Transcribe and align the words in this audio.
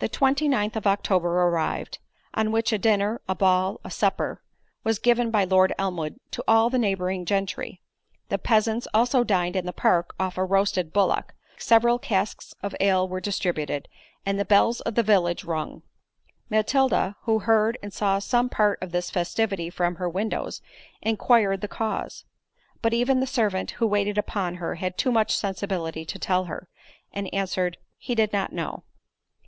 The 0.00 0.10
twenty 0.10 0.46
ninth 0.46 0.76
of 0.76 0.86
October 0.86 1.28
arrived; 1.48 1.98
on 2.34 2.52
which 2.52 2.70
a 2.70 2.78
dinner, 2.78 3.20
a 3.28 3.34
ball, 3.34 3.80
and 3.82 3.92
supper, 3.92 4.42
was 4.84 4.98
given 4.98 5.30
by 5.30 5.42
Lord 5.42 5.72
Elmwood 5.78 6.20
to 6.32 6.44
all 6.46 6.70
the 6.70 6.78
neighbouring 6.78 7.24
gentry—the 7.24 8.38
peasants 8.38 8.86
also 8.94 9.24
dined 9.24 9.56
in 9.56 9.64
the 9.66 9.72
park 9.72 10.14
off 10.20 10.36
a 10.38 10.44
roasted 10.44 10.92
bullock, 10.92 11.34
several 11.56 11.98
casks 11.98 12.54
of 12.62 12.76
ale 12.78 13.08
were 13.08 13.22
distributed, 13.22 13.88
and 14.24 14.38
the 14.38 14.44
bells 14.44 14.80
of 14.82 14.94
the 14.94 15.02
village 15.02 15.44
rung. 15.44 15.82
Matilda, 16.50 17.16
who 17.22 17.40
heard 17.40 17.76
and 17.82 17.92
saw 17.92 18.18
some 18.18 18.48
part 18.50 18.80
of 18.82 18.92
this 18.92 19.10
festivity 19.10 19.70
from 19.70 19.96
her 19.96 20.10
windows, 20.10 20.60
inquired 21.00 21.62
the 21.62 21.68
cause; 21.68 22.24
but 22.82 22.94
even 22.94 23.18
the 23.18 23.26
servant 23.26 23.72
who 23.72 23.86
waited 23.86 24.18
upon 24.18 24.56
her 24.56 24.74
had 24.76 24.96
too 24.98 25.10
much 25.10 25.36
sensibility 25.36 26.04
to 26.04 26.18
tell 26.18 26.44
her, 26.44 26.68
and 27.12 27.32
answered, 27.34 27.78
"He 27.96 28.14
did 28.14 28.32
not 28.32 28.52
know." 28.52 28.84